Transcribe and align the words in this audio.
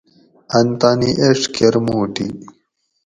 ان 0.57 0.67
تانی 0.79 1.09
ایڄ 1.21 1.39
کۤرموٹی 1.55 2.27